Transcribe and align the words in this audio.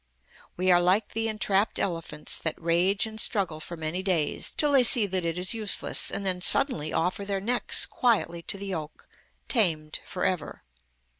We 0.57 0.71
are 0.71 0.81
like 0.81 1.09
the 1.09 1.27
entrapped 1.27 1.77
elephants, 1.77 2.39
that 2.39 2.59
rage 2.59 3.05
and 3.05 3.21
struggle 3.21 3.59
for 3.59 3.77
many 3.77 4.01
days, 4.01 4.49
till 4.57 4.71
they 4.71 4.81
see 4.81 5.05
that 5.05 5.23
it 5.23 5.37
is 5.37 5.53
useless, 5.53 6.09
and 6.09 6.25
then 6.25 6.41
suddenly 6.41 6.91
offer 6.91 7.23
their 7.23 7.39
necks 7.39 7.85
quietly 7.85 8.41
to 8.41 8.57
the 8.57 8.65
yoke, 8.65 9.07
tamed 9.47 9.99
for 10.03 10.25
ever. 10.25 10.63